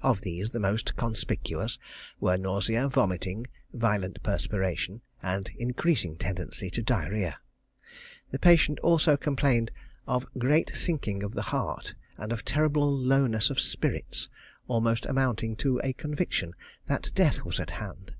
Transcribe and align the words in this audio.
Of 0.00 0.22
these 0.22 0.52
the 0.52 0.58
most 0.58 0.96
conspicuous 0.96 1.78
were 2.20 2.38
nausea, 2.38 2.88
vomiting, 2.88 3.48
violent 3.74 4.22
perspiration, 4.22 5.02
and 5.22 5.50
increasing 5.58 6.16
tendency 6.16 6.70
to 6.70 6.80
diarrhoea. 6.82 7.36
The 8.30 8.38
patient 8.38 8.78
also 8.80 9.18
complained 9.18 9.70
of 10.06 10.24
great 10.38 10.70
sinking 10.74 11.22
of 11.22 11.34
the 11.34 11.42
heart, 11.52 11.94
and 12.16 12.32
of 12.32 12.38
a 12.38 12.42
terrible 12.44 12.90
lowness 12.90 13.50
of 13.50 13.60
spirits, 13.60 14.30
almost 14.68 15.04
amounting 15.04 15.54
to 15.56 15.82
a 15.84 15.92
conviction 15.92 16.54
that 16.86 17.10
death 17.14 17.44
was 17.44 17.60
at 17.60 17.72
hand. 17.72 18.14